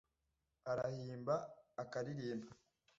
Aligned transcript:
Arahimba 0.71 1.33
akaririmba 1.83 2.49